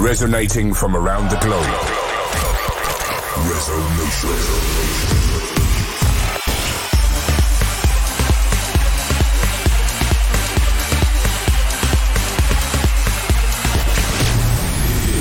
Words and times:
Resonating 0.00 0.72
from 0.72 0.96
around 0.96 1.28
the 1.28 1.36
globe. 1.40 1.62
Resonation. 3.44 4.30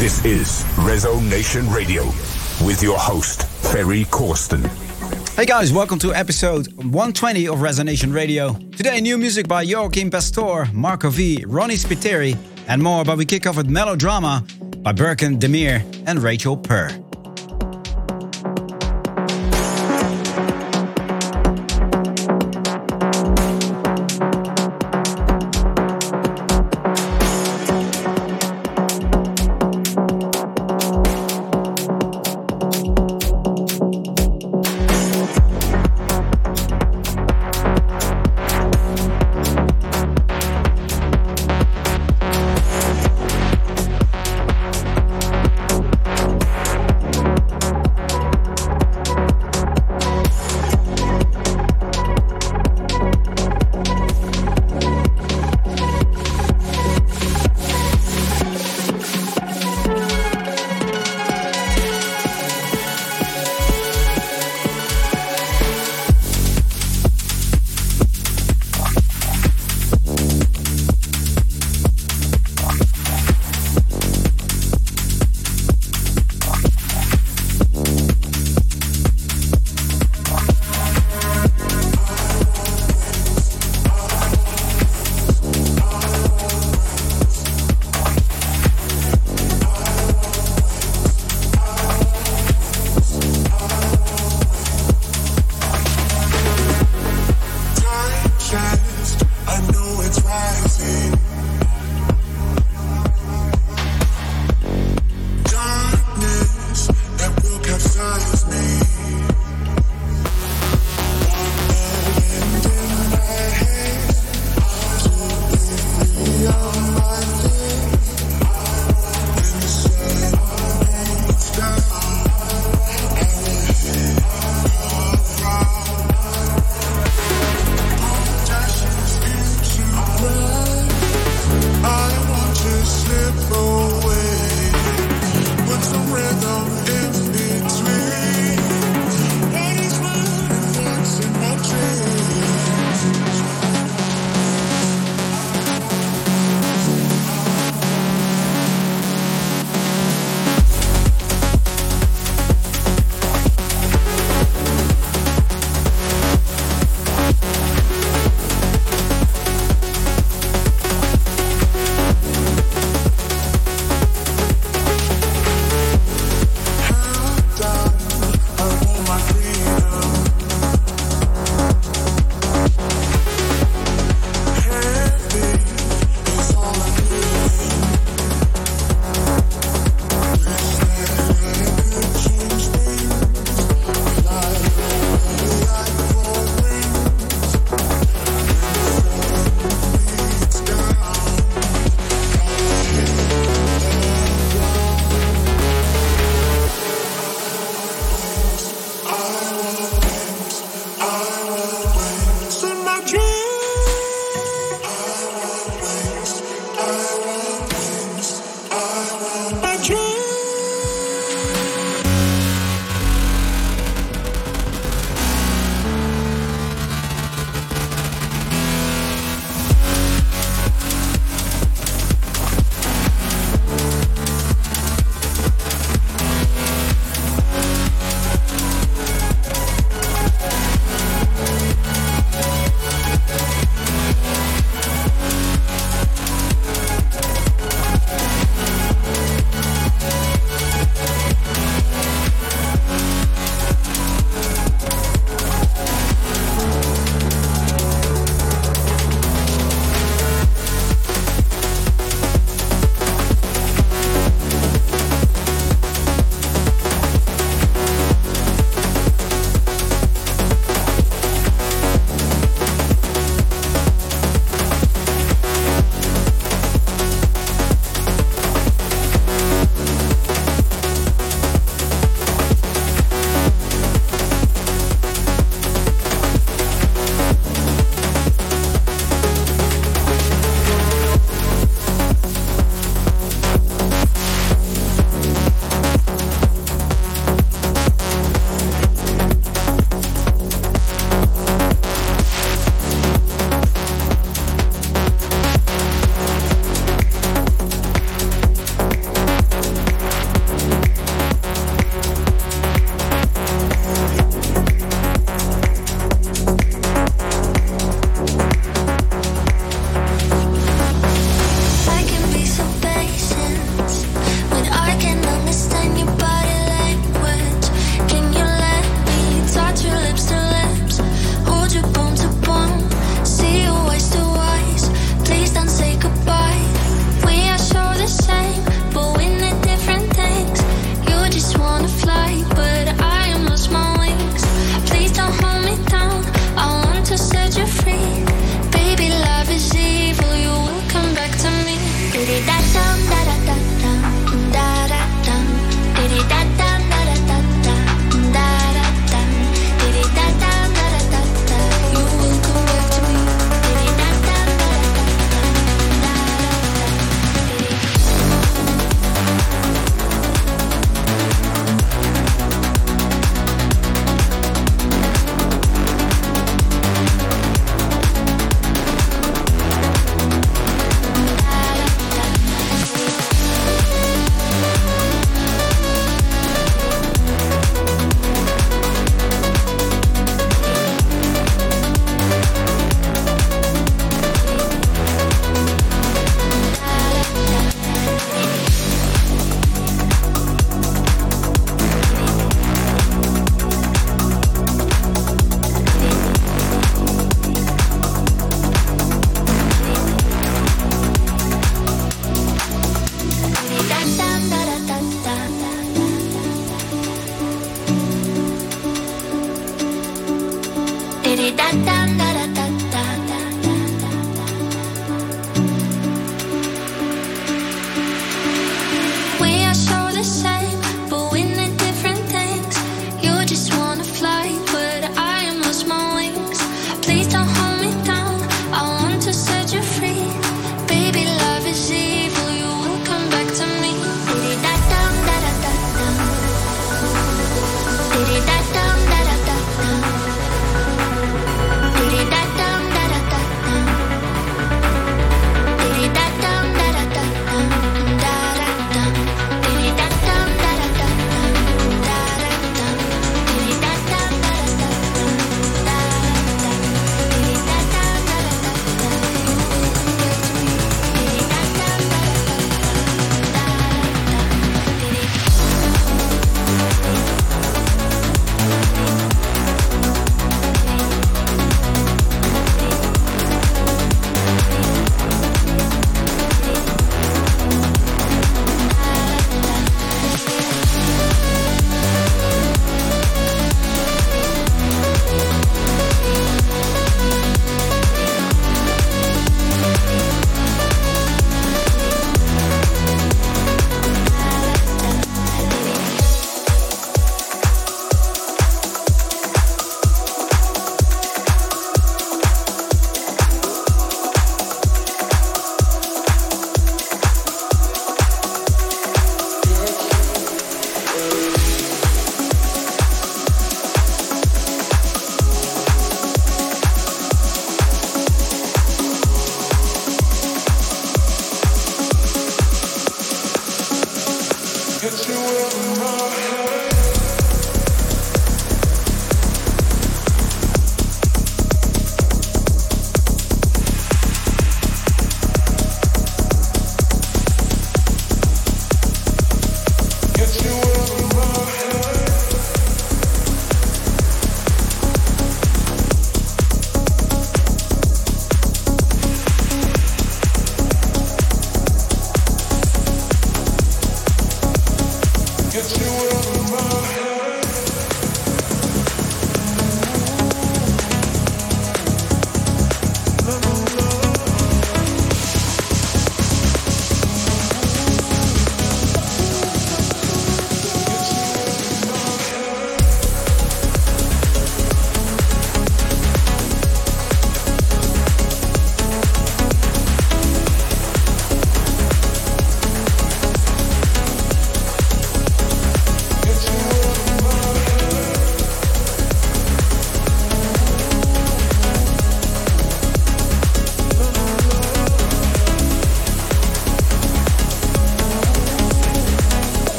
This 0.00 0.24
is 0.24 0.64
Resonation 0.74 1.72
Radio 1.72 2.04
with 2.66 2.82
your 2.82 2.98
host, 2.98 3.46
Ferry 3.72 4.04
Corsten. 4.06 4.66
Hey 5.36 5.46
guys, 5.46 5.72
welcome 5.72 6.00
to 6.00 6.12
episode 6.12 6.66
120 6.82 7.46
of 7.46 7.58
Resonation 7.58 8.12
Radio. 8.12 8.54
Today, 8.76 9.00
new 9.00 9.18
music 9.18 9.46
by 9.46 9.62
Joachim 9.62 10.10
Pastor, 10.10 10.66
Marco 10.72 11.10
V, 11.10 11.44
Ronnie 11.46 11.76
Spiteri, 11.76 12.36
and 12.66 12.82
more, 12.82 13.04
but 13.04 13.18
we 13.18 13.24
kick 13.24 13.46
off 13.46 13.56
with 13.56 13.68
Melodrama 13.68 14.44
by 14.84 14.92
Birkin 14.92 15.38
Demir 15.38 15.82
and 16.06 16.22
Rachel 16.22 16.58
Purr. 16.58 17.03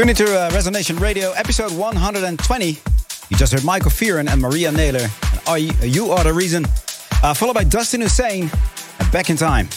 Tune 0.00 0.08
into 0.08 0.24
uh, 0.24 0.48
Resonation 0.52 0.98
Radio, 0.98 1.32
episode 1.32 1.72
120. 1.76 2.66
You 2.66 3.36
just 3.36 3.52
heard 3.52 3.64
Michael 3.64 3.90
Fearon 3.90 4.32
and 4.32 4.40
Maria 4.40 4.70
Nayler. 4.70 5.02
And 5.30 5.40
are 5.46 5.58
you, 5.58 5.72
you 5.82 6.10
are 6.12 6.24
the 6.24 6.32
reason. 6.32 6.64
Uh, 7.22 7.34
followed 7.34 7.52
by 7.52 7.64
Dustin 7.64 8.00
Hussein 8.00 8.50
and 8.98 9.12
Back 9.12 9.28
in 9.28 9.36
Time. 9.36 9.68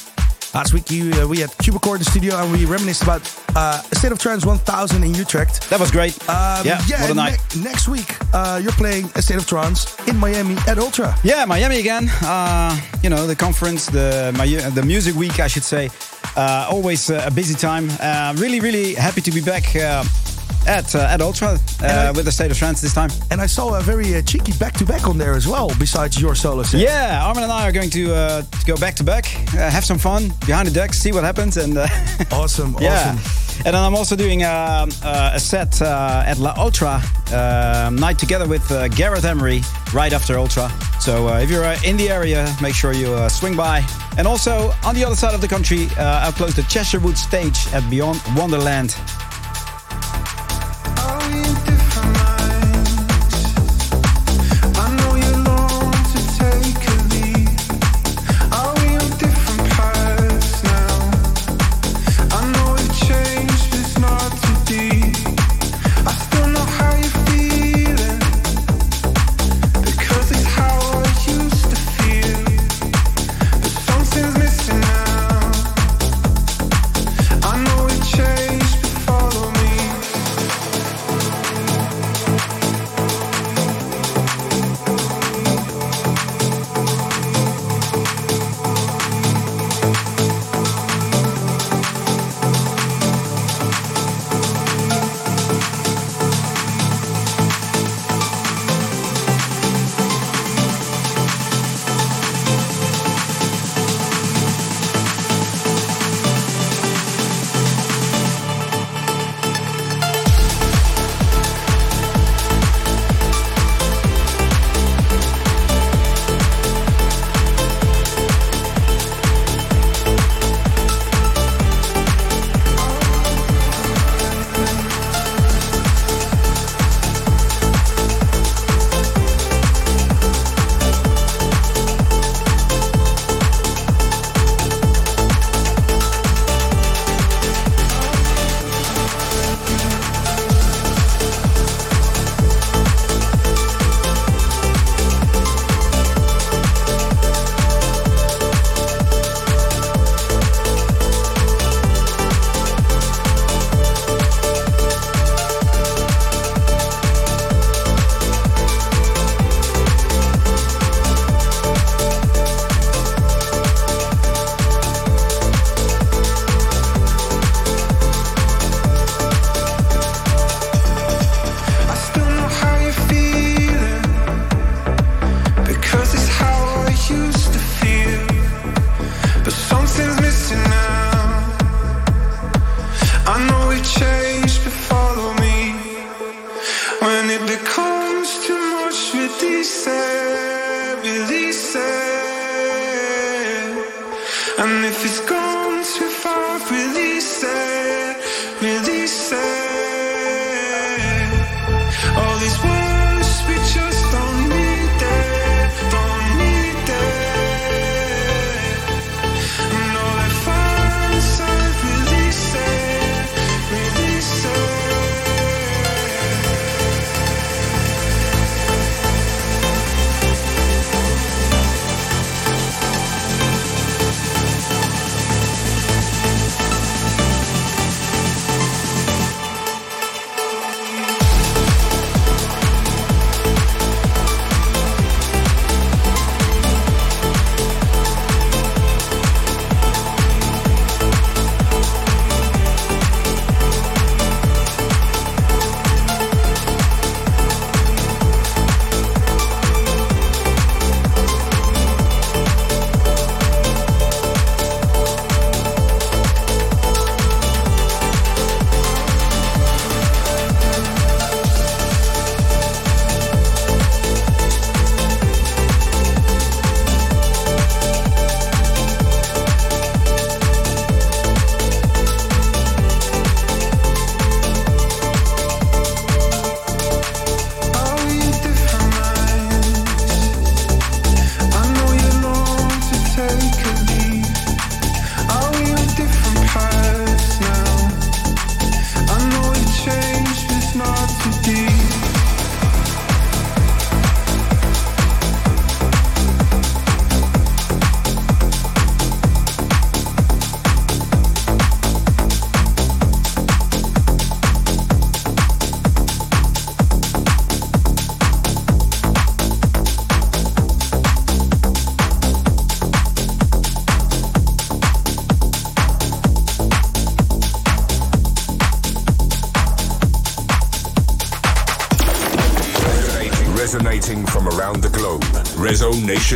Last 0.53 0.73
week 0.73 0.89
you, 0.89 1.11
uh, 1.11 1.27
we 1.27 1.39
had 1.39 1.49
Cubicore 1.49 1.95
in 1.95 1.99
the 1.99 2.05
studio 2.05 2.37
and 2.37 2.53
we 2.53 2.63
reminisced 2.63 3.03
about 3.03 3.21
uh, 3.53 3.81
State 3.91 4.13
of 4.13 4.17
Trance 4.17 4.45
1000 4.45 5.03
in 5.03 5.13
Utrecht. 5.13 5.69
That 5.69 5.81
was 5.81 5.91
great. 5.91 6.17
Um, 6.29 6.65
yeah, 6.65 6.81
yeah, 6.87 7.01
what 7.01 7.11
a 7.11 7.13
night. 7.13 7.39
Ne- 7.57 7.63
next 7.63 7.89
week 7.89 8.15
uh, 8.33 8.61
you're 8.63 8.71
playing 8.71 9.09
a 9.15 9.21
State 9.21 9.39
of 9.39 9.45
Trance 9.45 9.93
in 10.07 10.15
Miami 10.15 10.55
at 10.69 10.79
Ultra. 10.79 11.17
Yeah, 11.25 11.43
Miami 11.43 11.79
again. 11.79 12.09
Uh, 12.21 12.79
you 13.01 13.09
know, 13.09 13.27
the 13.27 13.35
conference, 13.35 13.87
the, 13.87 14.31
the 14.73 14.83
music 14.83 15.15
week, 15.15 15.41
I 15.41 15.47
should 15.47 15.63
say. 15.63 15.89
Uh, 16.35 16.67
always 16.69 17.09
uh, 17.09 17.23
a 17.25 17.31
busy 17.31 17.53
time. 17.53 17.89
really, 18.37 18.59
really 18.59 18.95
happy 18.95 19.21
to 19.21 19.31
be 19.31 19.41
back 19.41 19.63
at 20.67 20.95
uh, 20.95 20.99
at 20.99 21.21
Ultra 21.21 21.59
uh, 21.81 21.85
I, 21.85 22.11
with 22.11 22.25
the 22.25 22.31
State 22.31 22.51
of 22.51 22.57
Trance 22.57 22.81
this 22.81 22.93
time. 22.93 23.09
And 23.31 23.41
I 23.41 23.45
saw 23.45 23.77
a 23.77 23.81
very 23.81 24.15
uh, 24.15 24.21
cheeky 24.21 24.53
back 24.53 24.73
to 24.73 24.85
back 24.85 25.07
on 25.07 25.17
there 25.17 25.33
as 25.33 25.47
well, 25.47 25.71
besides 25.79 26.19
your 26.19 26.35
solo 26.35 26.63
set. 26.63 26.81
Yeah, 26.81 27.23
Armin 27.25 27.43
and 27.43 27.51
I 27.51 27.67
are 27.67 27.71
going 27.71 27.89
to, 27.91 28.13
uh, 28.13 28.43
go 28.65 28.75
back 28.77 28.95
to 28.95 29.03
back, 29.03 29.25
uh, 29.53 29.69
have 29.69 29.85
some 29.85 29.97
fun 29.97 30.31
behind 30.45 30.67
the 30.67 30.73
decks, 30.73 30.97
see 30.97 31.11
what 31.11 31.23
happens, 31.23 31.57
and 31.57 31.77
uh, 31.77 31.87
awesome, 32.31 32.75
yeah. 32.79 33.15
Awesome. 33.15 33.39
And 33.65 33.75
then 33.75 33.83
I'm 33.83 33.95
also 33.95 34.15
doing 34.15 34.43
um, 34.43 34.89
a 35.03 35.39
set 35.39 35.79
at 35.79 36.39
La 36.39 36.55
Ultra 36.57 36.99
um, 37.31 37.95
night 37.95 38.17
together 38.17 38.47
with 38.47 38.67
Gareth 38.95 39.25
Emery 39.25 39.61
right 39.93 40.11
after 40.11 40.39
Ultra. 40.39 40.71
So 40.99 41.27
if 41.37 41.51
you're 41.51 41.63
in 41.85 41.95
the 41.95 42.09
area, 42.09 42.51
make 42.63 42.73
sure 42.73 42.93
you 42.93 43.29
swing 43.29 43.55
by. 43.55 43.85
And 44.17 44.27
also 44.27 44.73
on 44.83 44.95
the 44.95 45.05
other 45.05 45.15
side 45.15 45.35
of 45.35 45.41
the 45.41 45.47
country, 45.47 45.87
I've 45.97 46.33
closed 46.33 46.55
the 46.55 46.63
Cheshire 46.63 46.99
Wood 46.99 47.15
stage 47.15 47.67
at 47.73 47.87
Beyond 47.91 48.19
Wonderland. 48.35 48.97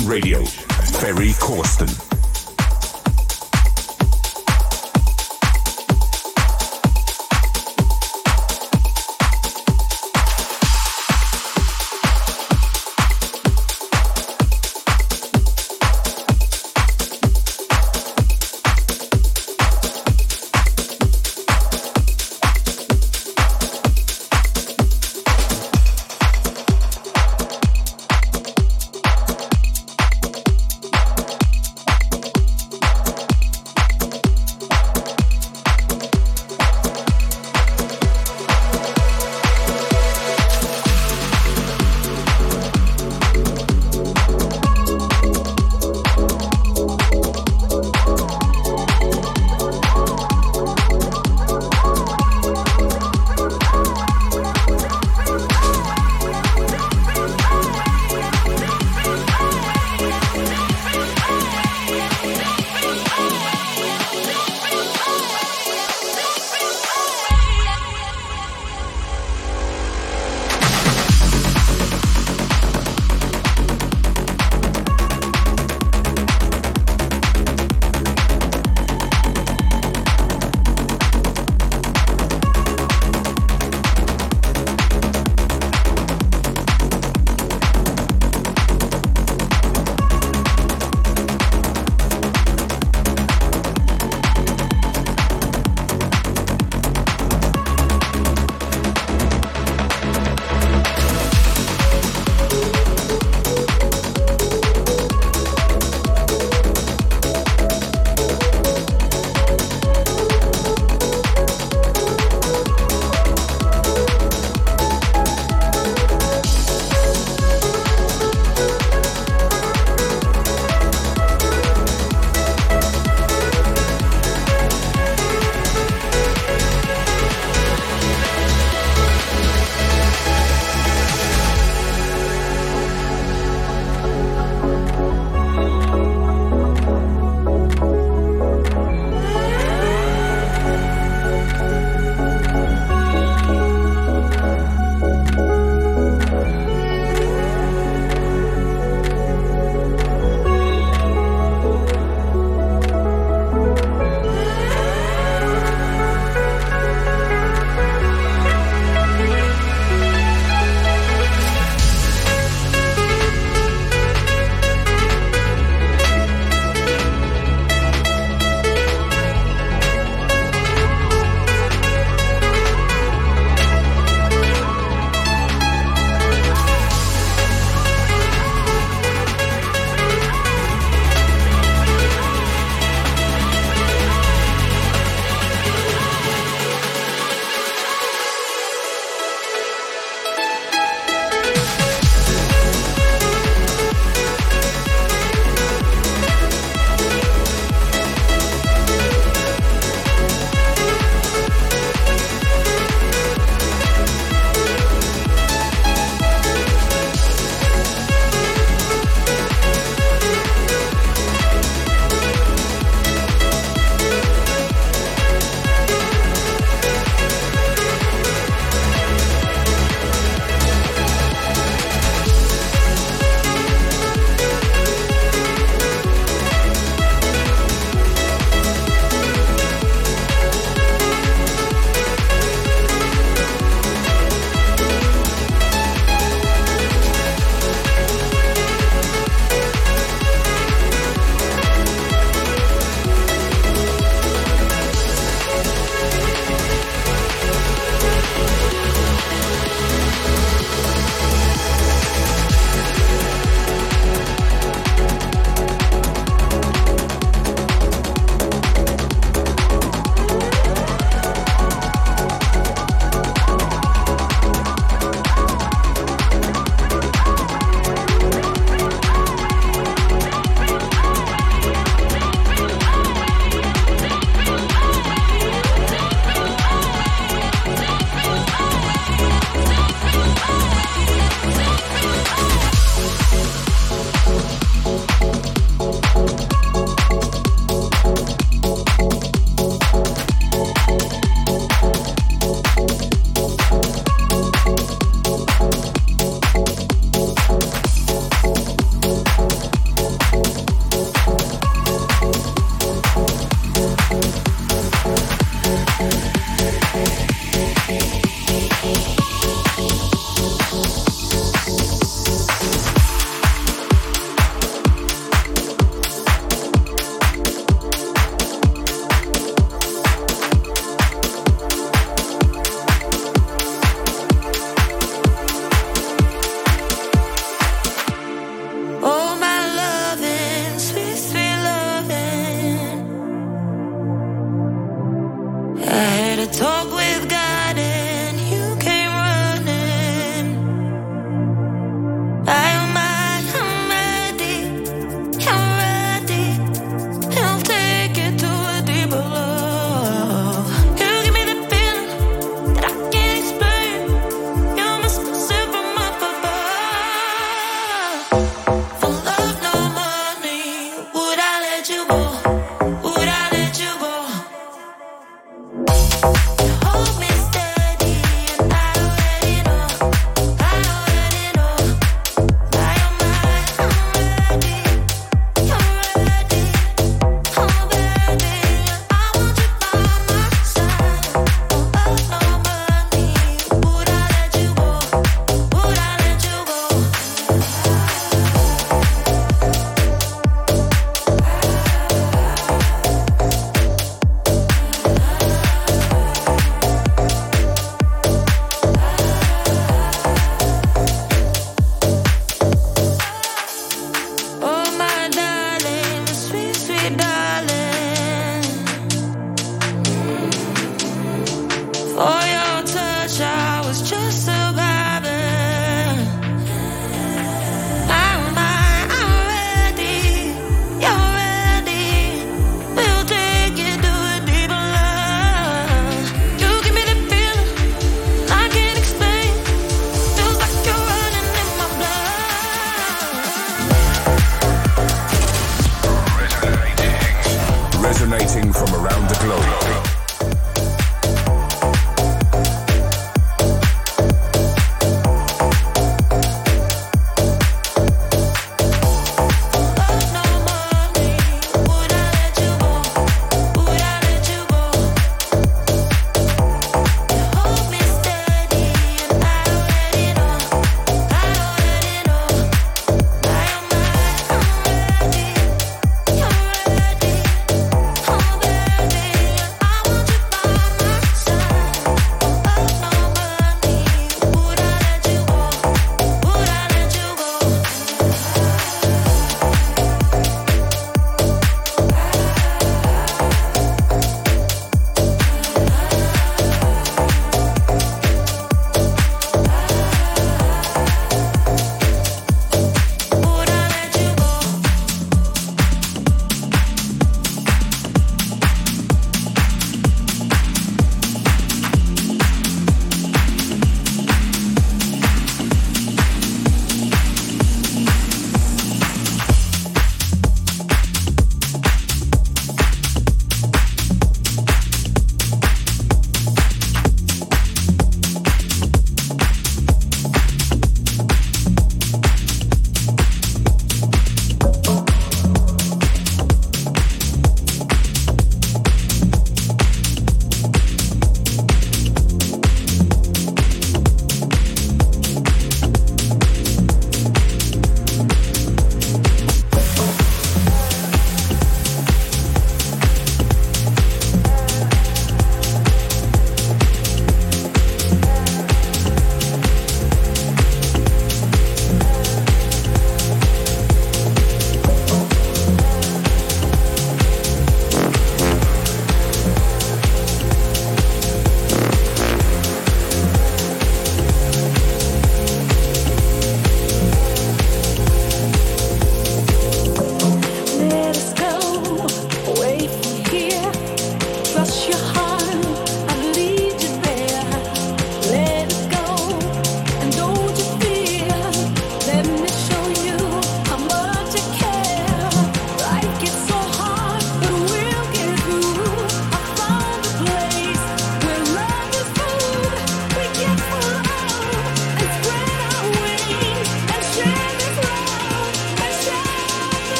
Radio. 0.00 0.51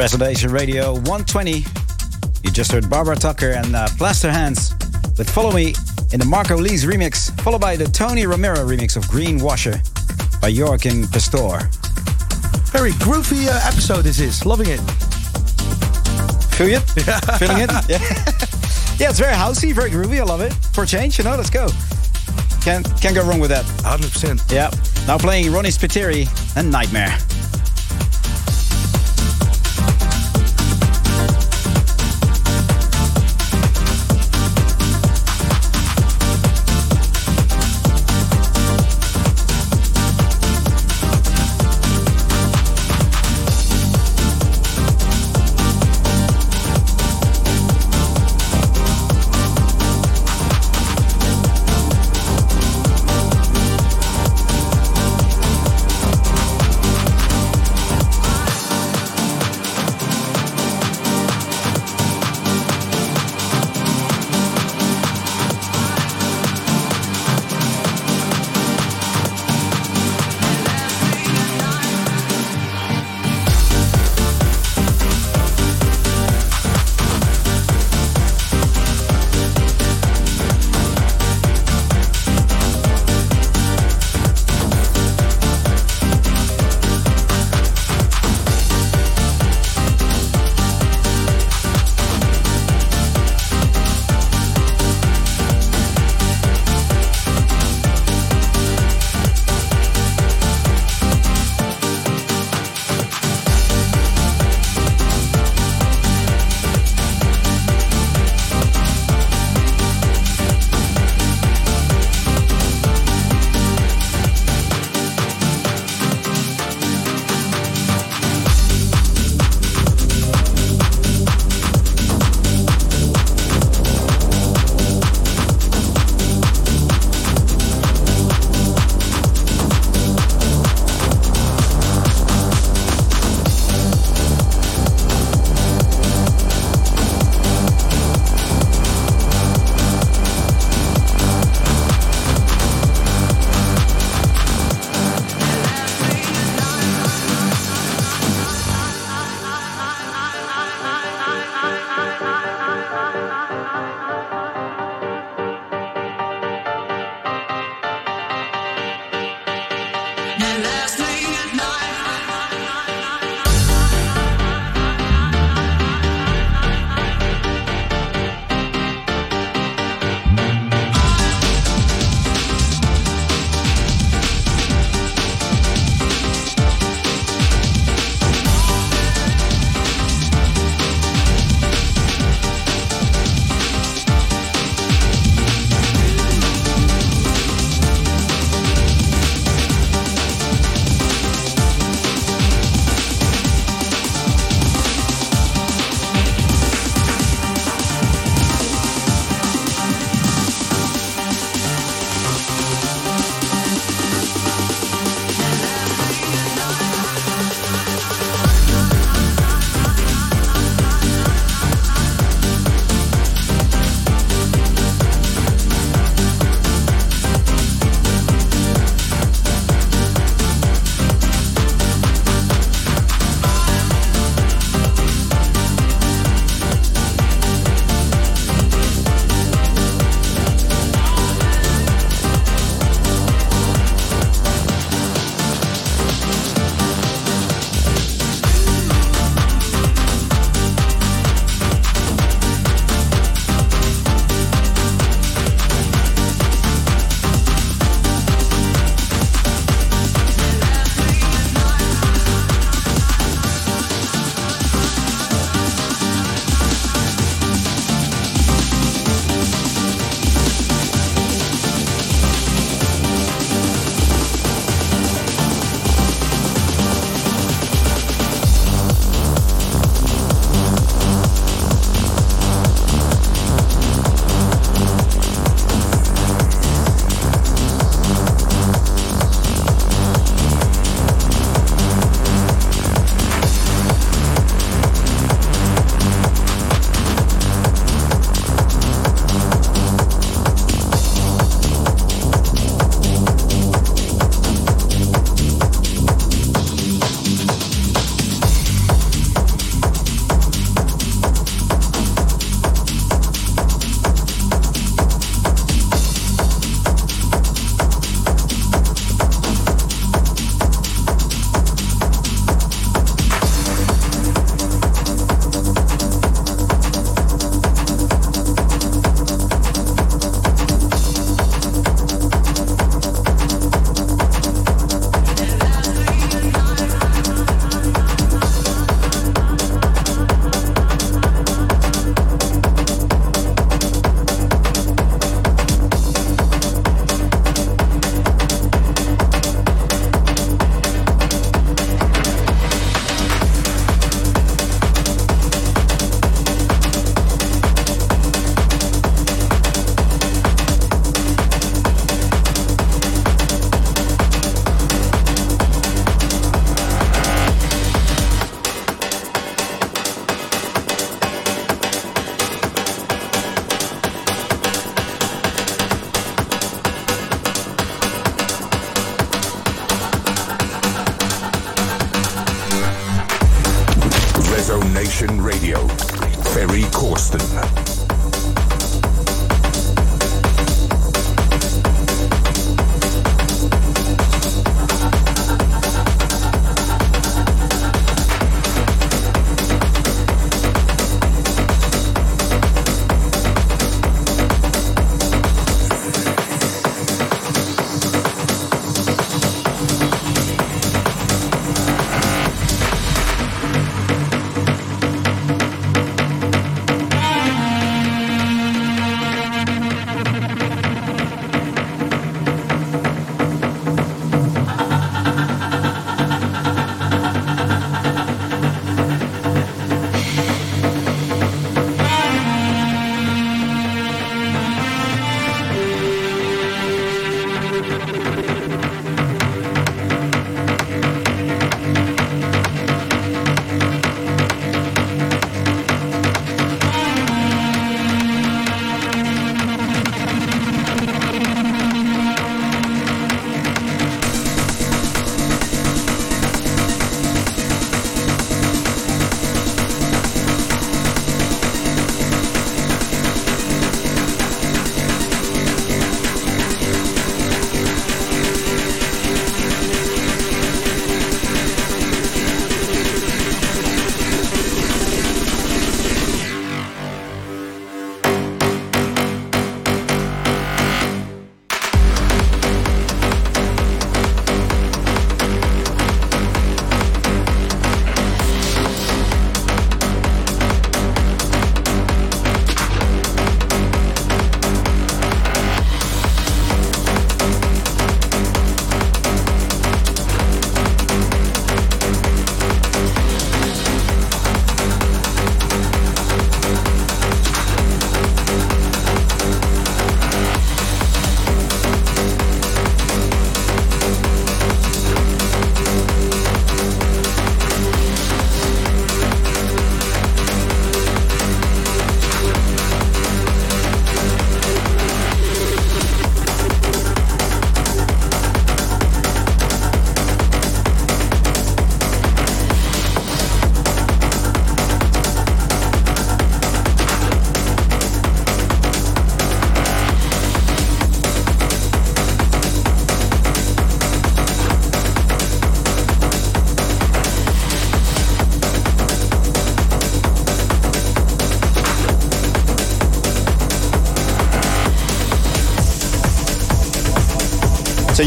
Resonation 0.00 0.50
Radio 0.50 0.94
120. 0.94 1.62
You 2.42 2.50
just 2.50 2.72
heard 2.72 2.88
Barbara 2.88 3.16
Tucker 3.16 3.50
and 3.50 3.76
uh, 3.76 3.86
Plaster 3.98 4.32
Hands 4.32 4.72
with 5.18 5.28
Follow 5.28 5.52
Me 5.52 5.74
in 6.14 6.18
the 6.18 6.24
Marco 6.24 6.56
Lys 6.56 6.86
remix, 6.86 7.38
followed 7.42 7.60
by 7.60 7.76
the 7.76 7.84
Tony 7.84 8.22
Romera 8.22 8.64
remix 8.64 8.96
of 8.96 9.06
Green 9.08 9.38
Washer 9.38 9.78
by 10.40 10.48
Joachim 10.48 11.06
Pastor. 11.08 11.68
Very 12.72 12.92
groovy 12.92 13.46
uh, 13.46 13.60
episode 13.68 14.00
this 14.00 14.20
is. 14.20 14.46
Loving 14.46 14.68
it. 14.70 14.80
Feel 16.54 16.68
it? 16.68 16.80
Feeling 17.38 17.58
it? 17.58 17.70
Yeah. 17.86 17.98
yeah, 18.98 19.10
it's 19.10 19.18
very 19.18 19.34
housey, 19.34 19.74
very 19.74 19.90
groovy. 19.90 20.18
I 20.18 20.24
love 20.24 20.40
it. 20.40 20.54
For 20.72 20.86
change, 20.86 21.18
you 21.18 21.24
know, 21.24 21.36
let's 21.36 21.50
go. 21.50 21.68
Can't, 22.62 22.86
can't 23.02 23.14
go 23.14 23.22
wrong 23.28 23.38
with 23.38 23.50
that. 23.50 23.66
100%. 23.84 24.50
Yeah. 24.50 24.70
Now 25.06 25.18
playing 25.18 25.52
Ronnie 25.52 25.68
Spiteri 25.68 26.26
and 26.56 26.72
Nightmare. 26.72 27.18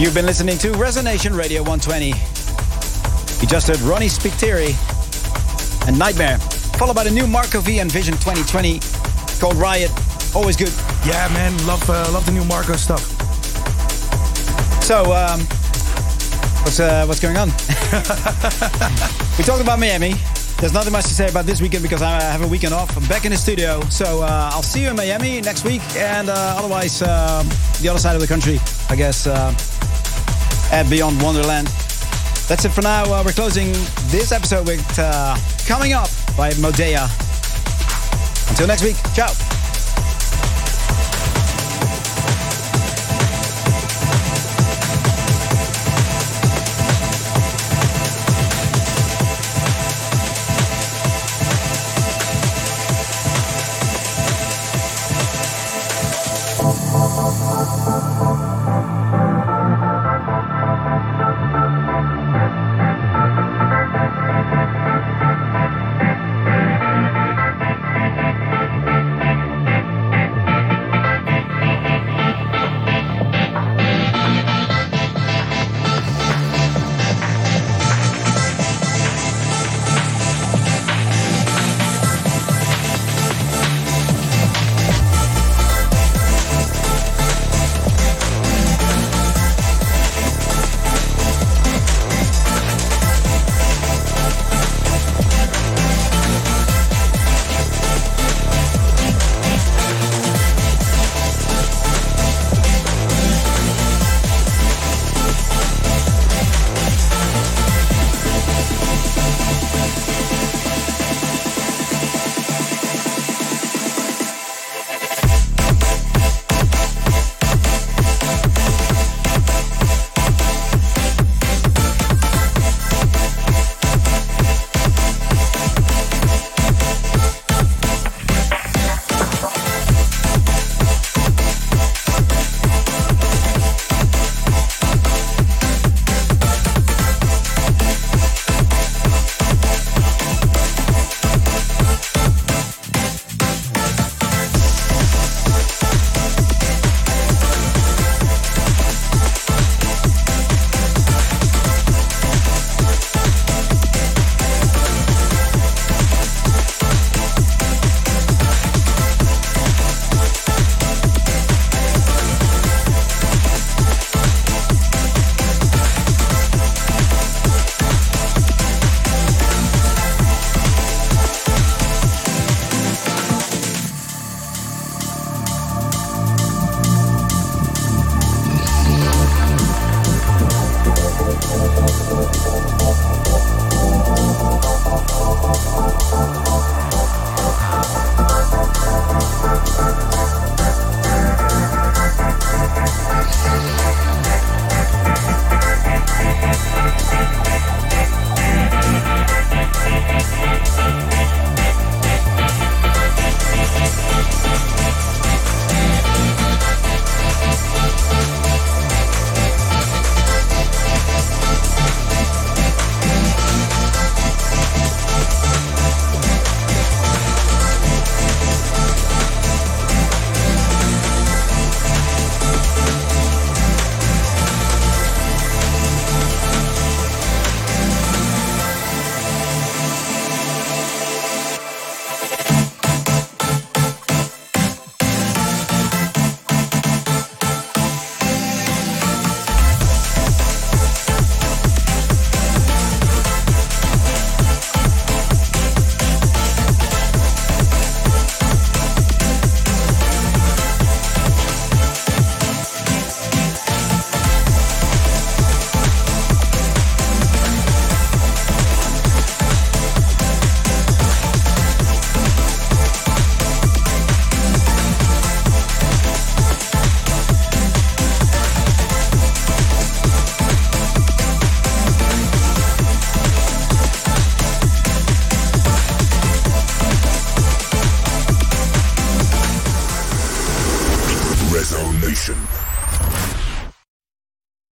You've 0.03 0.13
been 0.13 0.25
listening 0.25 0.57
to 0.57 0.69
Resonation 0.73 1.33
Radio 1.37 1.61
120. 1.61 2.07
You 2.07 3.47
just 3.47 3.69
heard 3.69 3.79
Ronnie 3.79 4.07
Spiteri 4.07 4.75
and 5.87 5.97
Nightmare, 5.97 6.39
followed 6.77 6.95
by 6.95 7.05
the 7.05 7.09
new 7.09 7.25
Marco 7.25 7.61
V 7.61 7.79
and 7.79 7.89
Vision 7.89 8.13
2020 8.15 8.81
called 9.39 9.55
Riot. 9.55 9.91
Always 10.35 10.57
good. 10.57 10.73
Yeah, 11.05 11.29
man, 11.33 11.55
love 11.65 11.89
uh, 11.89 12.11
love 12.11 12.25
the 12.25 12.33
new 12.33 12.43
Marco 12.43 12.73
stuff. 12.73 12.99
So, 14.83 15.13
um, 15.13 15.39
what's 16.63 16.81
uh, 16.81 17.05
what's 17.05 17.21
going 17.21 17.37
on? 17.37 17.47
we 19.37 19.45
talked 19.45 19.61
about 19.61 19.79
Miami. 19.79 20.15
There's 20.59 20.73
nothing 20.73 20.91
much 20.91 21.05
to 21.05 21.13
say 21.13 21.29
about 21.29 21.45
this 21.45 21.61
weekend 21.61 21.83
because 21.83 22.01
I 22.01 22.21
have 22.21 22.41
a 22.41 22.47
weekend 22.47 22.73
off. 22.73 22.95
I'm 22.97 23.05
back 23.07 23.23
in 23.23 23.31
the 23.31 23.37
studio, 23.37 23.81
so 23.89 24.21
uh, 24.21 24.49
I'll 24.53 24.63
see 24.63 24.81
you 24.81 24.89
in 24.89 24.95
Miami 24.95 25.39
next 25.39 25.63
week, 25.63 25.81
and 25.95 26.29
uh, 26.29 26.55
otherwise 26.57 27.01
uh, 27.01 27.43
the 27.81 27.89
other 27.89 27.99
side 27.99 28.15
of 28.15 28.21
the 28.21 28.27
country, 28.27 28.59
I 28.89 28.95
guess, 28.95 29.27
uh, 29.27 29.53
at 30.73 30.89
Beyond 30.89 31.21
Wonderland. 31.21 31.67
That's 32.47 32.65
it 32.65 32.69
for 32.69 32.81
now. 32.81 33.03
Uh, 33.03 33.21
we're 33.23 33.31
closing 33.31 33.71
this 34.09 34.31
episode 34.31 34.67
with 34.67 34.83
uh, 34.97 35.37
Coming 35.67 35.93
Up 35.93 36.09
by 36.35 36.49
Modea. 36.53 37.07
Until 38.49 38.67
next 38.67 38.83
week, 38.83 38.97
ciao. 39.13 39.42